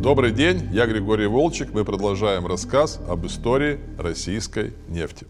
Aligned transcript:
Добрый 0.00 0.32
день, 0.32 0.66
я 0.72 0.86
Григорий 0.86 1.26
Волчек. 1.26 1.74
Мы 1.74 1.84
продолжаем 1.84 2.46
рассказ 2.46 2.98
об 3.06 3.26
истории 3.26 3.78
российской 3.98 4.72
нефти. 4.88 5.26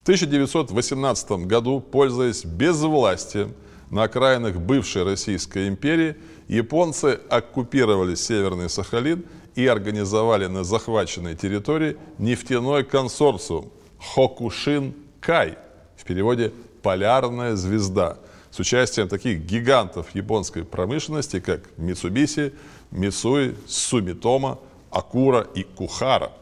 В 0.00 0.02
1918 0.02 1.46
году, 1.46 1.78
пользуясь 1.80 2.44
безвластием 2.44 3.54
на 3.92 4.02
окраинах 4.02 4.56
бывшей 4.56 5.04
Российской 5.04 5.68
империи, 5.68 6.16
японцы 6.48 7.20
оккупировали 7.30 8.16
Северный 8.16 8.68
Сахалин 8.68 9.24
и 9.54 9.64
организовали 9.68 10.46
на 10.46 10.64
захваченной 10.64 11.36
территории 11.36 11.96
нефтяной 12.18 12.82
консорциум 12.82 13.70
Хокушин-Кай, 14.00 15.56
в 15.96 16.02
переводе 16.04 16.52
«полярная 16.82 17.54
звезда», 17.54 18.18
с 18.50 18.58
участием 18.58 19.08
таких 19.08 19.40
гигантов 19.40 20.14
японской 20.14 20.64
промышленности, 20.64 21.38
как 21.38 21.60
Mitsubishi, 21.76 22.54
Mitsui, 22.90 23.56
Sumitomo, 23.66 24.58
Акура 24.90 25.46
и 25.54 25.62
Кухара. 25.62 26.32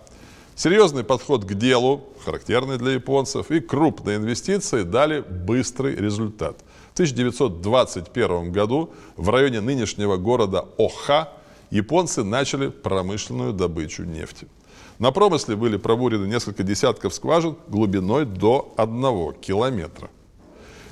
Серьезный 0.55 1.05
подход 1.05 1.45
к 1.45 1.53
делу, 1.55 2.05
характерный 2.25 2.79
для 2.79 2.93
японцев, 2.93 3.51
и 3.51 3.61
крупные 3.61 4.17
инвестиции 4.17 4.85
дали 4.85 5.21
быстрый 5.21 5.95
результат. 5.95 6.65
В 6.91 6.95
1921 6.95 8.53
году 8.53 8.91
в 9.17 9.29
районе 9.29 9.61
нынешнего 9.61 10.17
города 10.17 10.67
Оха 10.79 11.29
японцы 11.71 12.25
начали 12.25 12.69
промышленную 12.69 13.53
добычу 13.53 14.05
нефти. 14.05 14.49
На 14.99 15.11
промысле 15.11 15.57
были 15.57 15.77
пробурены 15.77 16.27
несколько 16.27 16.63
десятков 16.63 17.13
скважин 17.13 17.57
глубиной 17.69 18.25
до 18.25 18.73
одного 18.79 19.33
километра. 19.33 20.09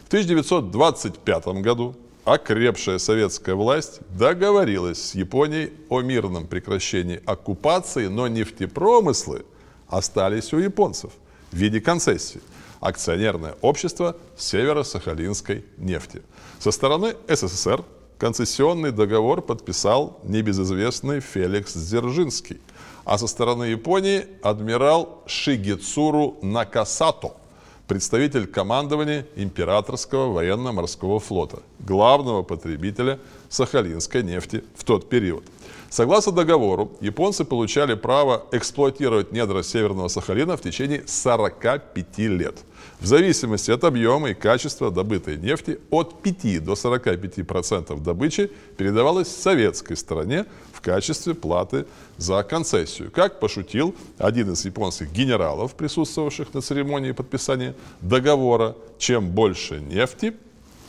В 0.05 0.09
1925 0.09 1.47
году 1.63 1.97
окрепшая 2.25 2.99
советская 2.99 3.55
власть 3.55 4.01
договорилась 4.11 5.11
с 5.11 5.15
Японией 5.15 5.73
о 5.89 6.01
мирном 6.01 6.47
прекращении 6.47 7.23
оккупации, 7.25 8.07
но 8.07 8.29
нефтепромыслы 8.29 9.45
остались 9.89 10.53
у 10.53 10.59
японцев 10.59 11.13
в 11.53 11.57
виде 11.57 11.81
концессии. 11.81 12.41
Акционерное 12.81 13.57
общество 13.63 14.17
Северо-Сахалинской 14.37 15.65
нефти. 15.79 16.23
Со 16.59 16.71
стороны 16.71 17.15
СССР 17.29 17.83
концессионный 18.19 18.91
договор 18.91 19.41
подписал 19.43 20.21
небезызвестный 20.23 21.21
Феликс 21.21 21.75
Дзержинский, 21.75 22.61
а 23.05 23.19
со 23.19 23.27
стороны 23.27 23.65
Японии 23.65 24.27
адмирал 24.43 25.23
Шигецуру 25.27 26.39
Накасато– 26.43 27.33
представитель 27.87 28.47
командования 28.47 29.27
Императорского 29.37 30.33
военно-морского 30.33 31.21
флота, 31.21 31.63
главного 31.81 32.43
потребителя 32.43 33.19
сахалинской 33.49 34.23
нефти 34.23 34.65
в 34.75 34.85
тот 34.85 35.09
период. 35.09 35.45
Согласно 35.91 36.33
договору, 36.33 36.93
японцы 37.01 37.45
получали 37.45 37.95
право 37.95 38.47
эксплуатировать 38.53 39.33
недра 39.33 39.63
Северного 39.63 40.09
Сахалина 40.09 40.57
в 40.57 40.61
течение 40.61 41.05
45 41.07 42.19
лет. 42.19 42.59
В 43.01 43.07
зависимости 43.07 43.71
от 43.71 43.85
объема 43.85 44.31
и 44.31 44.35
качества 44.35 44.91
добытой 44.91 45.37
нефти 45.37 45.79
от 45.91 46.23
5 46.23 46.65
до 46.65 46.73
45% 46.73 48.01
добычи 48.03 48.51
передавалась 48.77 49.29
советской 49.29 49.97
стороне 49.97 50.47
в 50.73 50.81
качестве 50.81 51.35
платы 51.35 51.87
за 52.17 52.43
концессию. 52.43 53.11
Как 53.11 53.41
пошутил 53.41 53.95
один 54.19 54.53
из 54.53 54.65
японских 54.65 55.13
генералов, 55.13 55.75
присутствовавших 55.75 56.55
на 56.55 56.61
церемонии 56.61 57.13
подписания 57.13 57.75
договора, 58.01 58.75
чем 58.99 59.31
больше 59.31 59.81
нефти, 59.81 60.35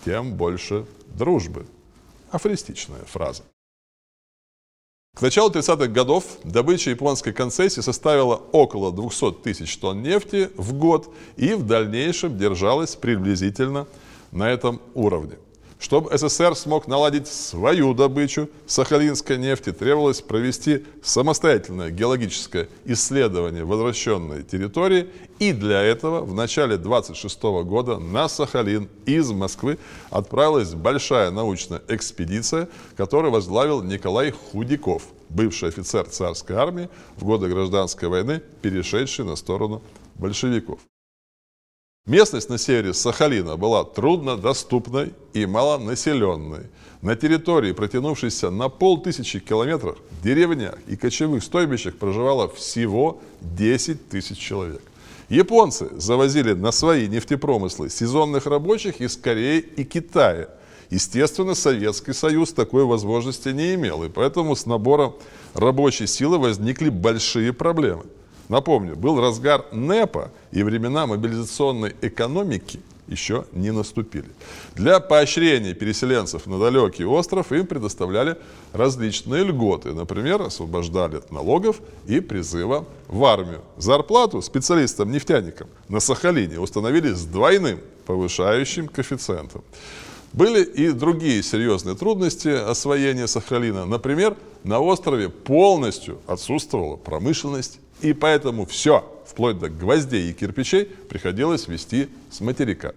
тем 0.06 0.33
больше 0.33 0.86
дружбы. 1.16 1.66
Афористичная 2.31 3.03
фраза. 3.06 3.44
К 5.16 5.22
началу 5.22 5.50
30-х 5.50 5.88
годов 5.88 6.26
добыча 6.44 6.90
японской 6.90 7.31
концессии 7.31 7.80
составила 7.80 8.36
около 8.52 8.92
200 8.92 9.31
тысяч 9.44 9.78
тонн 9.78 10.03
нефти 10.03 10.50
в 10.58 10.74
год 10.74 11.09
и 11.38 11.53
в 11.53 11.66
дальнейшем 11.66 12.38
держалась 12.38 12.98
приблизительно 12.98 13.88
на 14.34 14.50
этом 14.50 14.81
уровне. 14.94 15.38
Чтобы 15.78 16.18
СССР 16.18 16.56
смог 16.56 16.88
наладить 16.88 17.28
свою 17.28 17.94
добычу 17.94 18.50
сахалинской 18.66 19.38
нефти, 19.38 19.72
требовалось 19.72 20.22
провести 20.22 20.86
самостоятельное 21.03 21.91
геологическое 21.91 22.69
исследование 22.86 23.66
возвращенной 23.66 24.44
территории, 24.44 25.09
и 25.40 25.52
для 25.52 25.81
этого 25.81 26.22
в 26.22 26.34
начале 26.34 26.78
26 26.78 27.44
года 27.66 27.97
на 27.97 28.30
Сахалин 28.30 28.90
из 29.06 29.30
Москвы 29.31 29.78
отправилась 30.09 30.74
большая 30.74 31.30
научная 31.30 31.81
экспедиция, 31.90 32.69
которую 32.96 33.31
возглавил 33.31 33.84
Николай 33.84 34.31
Худяков, 34.31 35.03
бывший 35.30 35.69
офицер 35.69 36.06
царской 36.06 36.56
армии 36.56 36.90
в 37.18 37.25
годы 37.25 37.50
гражданской 37.50 38.07
войны, 38.07 38.42
перешедший 38.62 39.25
на 39.25 39.36
сторону 39.36 39.84
большевиков. 40.16 40.80
Местность 42.06 42.50
на 42.50 42.60
севере 42.60 42.94
Сахалина 42.94 43.58
была 43.58 43.84
труднодоступной 43.84 45.14
и 45.34 45.48
малонаселенной. 45.48 46.68
На 47.02 47.16
территории, 47.16 47.72
протянувшейся 47.72 48.52
на 48.52 48.70
полтысячи 48.70 49.40
километров, 49.40 49.98
в 50.12 50.24
деревнях 50.24 50.76
и 50.86 50.98
кочевых 50.98 51.44
стойбищах 51.44 51.96
проживало 51.98 52.48
всего 52.48 53.22
10 53.42 54.08
тысяч 54.08 54.38
человек. 54.38 54.84
Японцы 55.30 55.90
завозили 55.98 56.54
на 56.54 56.72
свои 56.72 57.08
нефтепромыслы 57.08 57.90
сезонных 57.90 58.46
рабочих 58.46 59.02
из 59.02 59.18
Кореи 59.18 59.60
и 59.60 59.84
Китая. 59.84 60.50
Естественно, 60.92 61.56
Советский 61.56 62.14
Союз 62.14 62.54
такой 62.54 62.86
возможности 62.86 63.50
не 63.50 63.74
имел, 63.74 64.04
и 64.04 64.10
поэтому 64.10 64.56
с 64.56 64.68
набором 64.68 65.16
рабочей 65.56 66.06
силы 66.06 66.38
возникли 66.38 66.90
большие 66.90 67.52
проблемы. 67.52 68.04
Напомню, 68.50 68.95
был 68.95 69.19
разгар 69.19 69.66
НЭПа, 69.72 70.31
и 70.51 70.63
времена 70.63 71.07
мобилизационной 71.07 71.95
экономики 72.01 72.79
еще 73.07 73.45
не 73.51 73.72
наступили. 73.72 74.29
Для 74.75 75.00
поощрения 75.00 75.73
переселенцев 75.73 76.47
на 76.47 76.59
далекий 76.59 77.06
остров 77.06 77.51
им 77.51 77.67
предоставляли 77.67 78.38
различные 78.73 79.44
льготы. 79.44 79.94
Например, 79.94 80.41
освобождали 80.41 81.17
от 81.17 81.31
налогов 81.31 81.81
и 82.07 82.19
призыва 82.19 82.85
в 83.07 83.23
армию. 83.25 83.61
Зарплату 83.78 84.41
специалистам-нефтяникам 84.41 85.67
на 85.88 86.00
Сахалине 86.00 86.59
установили 86.59 87.13
с 87.13 87.25
двойным 87.25 87.79
повышающим 88.06 88.88
коэффициентом. 88.88 89.63
Были 90.33 90.63
и 90.63 90.91
другие 90.91 91.41
серьезные 91.44 91.95
трудности 91.95 92.50
освоения 92.50 93.27
Сахалина. 93.27 93.85
Например, 93.85 94.35
на 94.63 94.79
острове 94.79 95.29
полностью 95.29 96.19
отсутствовала 96.27 96.97
промышленность 96.97 97.79
и 98.06 98.14
поэтому 98.14 98.68
все, 98.68 99.04
вплоть 99.26 99.58
до 99.58 99.68
гвоздей 99.68 100.30
и 100.30 100.34
кирпичей, 100.34 100.86
приходилось 100.86 101.68
вести 101.68 102.08
с 102.30 102.40
материка. 102.40 102.94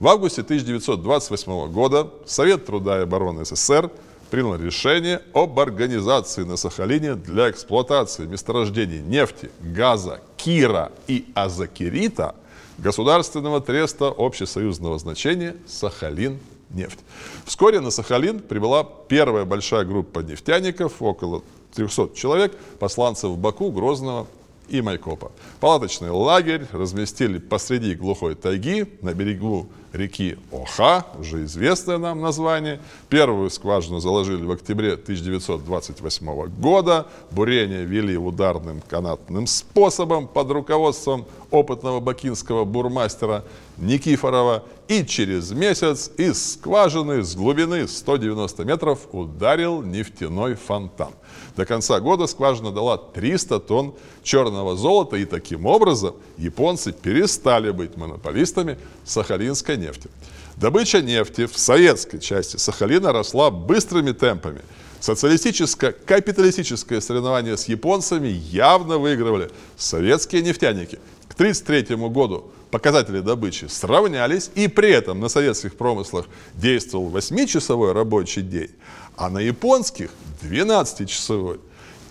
В 0.00 0.08
августе 0.08 0.42
1928 0.42 1.70
года 1.70 2.10
Совет 2.26 2.66
труда 2.66 2.98
и 2.98 3.02
обороны 3.02 3.44
СССР 3.44 3.90
принял 4.30 4.56
решение 4.56 5.22
об 5.32 5.60
организации 5.60 6.42
на 6.42 6.56
Сахалине 6.56 7.14
для 7.14 7.50
эксплуатации 7.50 8.26
месторождений 8.26 8.98
нефти, 9.00 9.48
газа, 9.60 10.20
кира 10.36 10.90
и 11.06 11.26
азокерита 11.34 12.34
государственного 12.78 13.60
треста 13.60 14.08
общесоюзного 14.08 14.98
значения 14.98 15.54
«Сахалин 15.68 16.40
нефть». 16.70 16.98
Вскоре 17.44 17.78
на 17.78 17.90
Сахалин 17.90 18.40
прибыла 18.40 18.84
первая 19.08 19.44
большая 19.44 19.84
группа 19.84 20.20
нефтяников, 20.20 21.00
около 21.00 21.42
300 21.78 22.10
человек, 22.16 22.56
посланцев 22.80 23.38
Баку, 23.38 23.70
Грозного 23.70 24.26
и 24.68 24.82
Майкопа. 24.82 25.30
Палаточный 25.60 26.10
лагерь 26.10 26.66
разместили 26.72 27.38
посреди 27.38 27.94
глухой 27.94 28.34
тайги 28.34 28.98
на 29.00 29.14
берегу 29.14 29.68
реки 29.92 30.36
Оха, 30.52 31.06
уже 31.18 31.44
известное 31.44 31.98
нам 31.98 32.20
название. 32.20 32.80
Первую 33.08 33.50
скважину 33.50 34.00
заложили 34.00 34.44
в 34.44 34.50
октябре 34.50 34.94
1928 34.94 36.48
года. 36.60 37.06
Бурение 37.30 37.84
вели 37.84 38.16
ударным 38.16 38.80
канатным 38.88 39.46
способом 39.46 40.26
под 40.26 40.50
руководством 40.50 41.26
опытного 41.50 42.00
бакинского 42.00 42.64
бурмастера 42.64 43.44
Никифорова. 43.78 44.64
И 44.88 45.04
через 45.04 45.50
месяц 45.50 46.10
из 46.16 46.54
скважины 46.54 47.22
с 47.22 47.36
глубины 47.36 47.86
190 47.86 48.64
метров 48.64 49.00
ударил 49.12 49.82
нефтяной 49.82 50.54
фонтан. 50.54 51.10
До 51.56 51.66
конца 51.66 52.00
года 52.00 52.26
скважина 52.26 52.70
дала 52.70 52.96
300 52.96 53.60
тонн 53.60 53.94
черного 54.22 54.76
золота, 54.76 55.16
и 55.16 55.24
таким 55.24 55.66
образом 55.66 56.14
японцы 56.36 56.92
перестали 56.92 57.70
быть 57.70 57.96
монополистами 57.96 58.78
сахалинской 59.04 59.76
нефти. 59.78 60.10
Добыча 60.56 61.00
нефти 61.00 61.46
в 61.46 61.56
советской 61.56 62.18
части 62.18 62.56
Сахалина 62.56 63.12
росла 63.12 63.50
быстрыми 63.50 64.12
темпами. 64.12 64.60
Социалистическо-капиталистическое 65.00 67.00
соревнование 67.00 67.56
с 67.56 67.66
японцами 67.66 68.28
явно 68.28 68.98
выигрывали 68.98 69.50
советские 69.76 70.42
нефтяники. 70.42 70.98
К 71.28 71.34
1933 71.34 71.96
году 72.08 72.50
показатели 72.70 73.20
добычи 73.20 73.66
сравнялись, 73.66 74.50
и 74.56 74.66
при 74.66 74.90
этом 74.90 75.20
на 75.20 75.28
советских 75.28 75.76
промыслах 75.76 76.26
действовал 76.54 77.16
8-часовой 77.16 77.92
рабочий 77.92 78.42
день, 78.42 78.70
а 79.16 79.30
на 79.30 79.38
японских 79.38 80.10
12-часовой. 80.42 81.60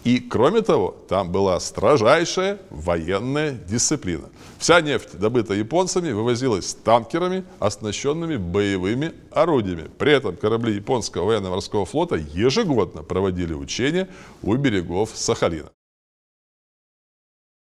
И, 0.07 0.21
кроме 0.21 0.61
того, 0.61 0.95
там 1.09 1.33
была 1.33 1.59
строжайшая 1.59 2.59
военная 2.69 3.51
дисциплина. 3.51 4.29
Вся 4.57 4.79
нефть, 4.79 5.19
добытая 5.19 5.57
японцами, 5.57 6.13
вывозилась 6.13 6.73
танкерами, 6.75 7.43
оснащенными 7.59 8.37
боевыми 8.37 9.11
орудиями. 9.31 9.91
При 9.99 10.13
этом 10.13 10.37
корабли 10.37 10.75
японского 10.75 11.25
военно-морского 11.25 11.85
флота 11.85 12.15
ежегодно 12.15 13.03
проводили 13.03 13.53
учения 13.53 14.07
у 14.43 14.55
берегов 14.55 15.09
Сахалина. 15.13 15.71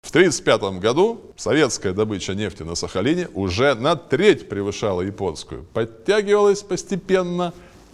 В 0.01 0.09
1935 0.09 0.81
году 0.81 1.21
советская 1.37 1.93
добыча 1.93 2.35
нефти 2.35 2.63
на 2.63 2.75
Сахалине 2.75 3.29
уже 3.35 3.75
на 3.75 3.97
треть 3.97 4.49
превышала 4.49 5.03
японскую. 5.03 5.67
Подтягивалась 5.75 6.63
постепенно 6.63 7.53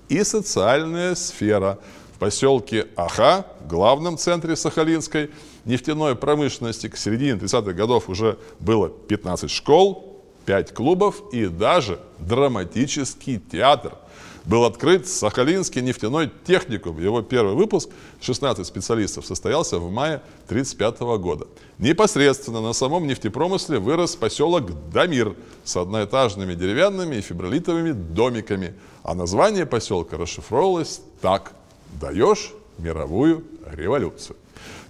и 0.08 0.22
социальная 0.22 1.16
сфера– 1.16 1.81
в 2.16 2.18
поселке 2.18 2.86
Аха, 2.96 3.44
главном 3.68 4.16
центре 4.16 4.56
Сахалинской 4.56 5.30
нефтяной 5.66 6.16
промышленности, 6.16 6.88
к 6.88 6.96
середине 6.96 7.32
30-х 7.32 7.74
годов 7.74 8.08
уже 8.08 8.38
было 8.58 8.88
15 8.88 9.50
школ, 9.50 10.16
5 10.46 10.72
клубов 10.72 11.22
и 11.34 11.44
даже 11.44 12.00
драматический 12.18 13.38
театр. 13.38 13.98
Был 14.46 14.64
открыт 14.64 15.06
Сахалинский 15.06 15.82
нефтяной 15.82 16.30
техникум. 16.46 16.98
Его 16.98 17.20
первый 17.20 17.54
выпуск, 17.54 17.90
16 18.22 18.66
специалистов, 18.66 19.26
состоялся 19.26 19.78
в 19.78 19.90
мае 19.90 20.22
1935 20.46 21.00
года. 21.20 21.46
Непосредственно 21.78 22.62
на 22.62 22.72
самом 22.72 23.06
нефтепромысле 23.06 23.78
вырос 23.78 24.16
поселок 24.16 24.70
Дамир 24.90 25.36
с 25.64 25.76
одноэтажными 25.76 26.54
деревянными 26.54 27.16
и 27.16 27.20
фибролитовыми 27.20 27.92
домиками. 27.92 28.74
А 29.02 29.14
название 29.14 29.66
поселка 29.66 30.16
расшифровывалось 30.16 31.02
так– 31.20 31.52
даешь 32.00 32.53
мировую 32.79 33.44
революцию. 33.73 34.37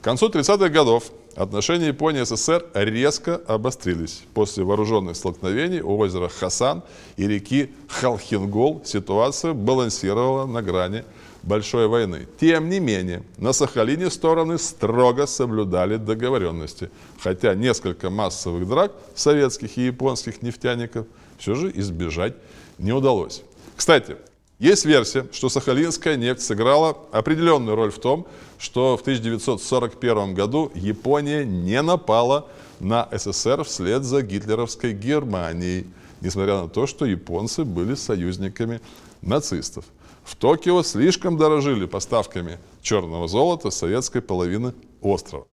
К 0.01 0.05
концу 0.05 0.29
30-х 0.29 0.69
годов 0.69 1.11
отношения 1.35 1.89
Японии 1.89 2.23
и 2.23 2.25
СССР 2.25 2.67
резко 2.75 3.41
обострились. 3.47 4.23
После 4.35 4.65
вооруженных 4.65 5.17
столкновений 5.17 5.81
у 5.81 5.97
озера 5.97 6.29
Хасан 6.29 6.83
и 7.17 7.27
реки 7.27 7.73
Халхингол 7.89 8.83
ситуация 8.85 9.53
балансировала 9.53 10.47
на 10.47 10.63
грани 10.63 11.05
большой 11.43 11.87
войны. 11.87 12.27
Тем 12.41 12.69
не 12.69 12.81
менее, 12.81 13.23
на 13.39 13.53
Сахалине 13.53 14.11
стороны 14.11 14.59
строго 14.59 15.27
соблюдали 15.27 15.97
договоренности, 15.97 16.91
хотя 17.21 17.55
несколько 17.55 18.11
массовых 18.11 18.69
драк 18.69 18.93
советских 19.15 19.79
и 19.79 19.87
японских 19.87 20.43
нефтяников 20.43 21.07
все 21.39 21.55
же 21.55 21.71
избежать 21.75 22.35
не 22.79 22.93
удалось. 22.93 23.43
Кстати, 23.77 24.17
есть 24.59 24.85
версия, 24.87 25.27
что 25.33 25.49
сахалинская 25.49 26.17
нефть 26.17 26.43
сыграла 26.43 26.97
определенную 27.13 27.77
роль 27.77 27.91
в 27.91 27.99
том, 27.99 28.27
что 28.59 28.97
в 28.97 29.03
1941 29.03 30.35
году 30.35 30.71
Япония 30.75 31.45
не 31.45 31.83
напала 31.83 32.47
на 32.81 33.09
СССР 33.13 33.65
вслед 33.65 34.05
за 34.05 34.23
гитлеровской 34.23 34.93
Германией, 34.93 35.87
несмотря 36.21 36.63
на 36.63 36.69
то, 36.69 36.87
что 36.87 37.05
японцы 37.05 37.65
были 37.65 37.95
союзниками 37.95 38.81
нацистов. 39.21 39.85
В 40.25 40.35
Токио 40.35 40.83
слишком 40.83 41.37
дорожили 41.37 41.87
поставками 41.87 42.59
черного 42.83 43.29
золота 43.29 43.71
советской 43.71 44.21
половины 44.23 44.75
острова. 45.01 45.47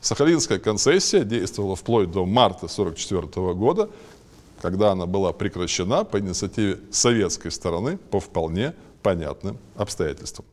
Сахалинская 0.00 0.58
концессия 0.58 1.24
действовала 1.24 1.76
вплоть 1.76 2.10
до 2.10 2.24
марта 2.24 2.66
1944 2.66 3.54
года, 3.54 3.90
когда 4.60 4.92
она 4.92 5.06
была 5.06 5.32
прекращена 5.32 6.04
по 6.04 6.18
инициативе 6.20 6.78
советской 6.90 7.50
стороны 7.50 7.96
по 7.96 8.20
вполне 8.20 8.74
понятным 9.02 9.58
обстоятельствам. 9.76 10.46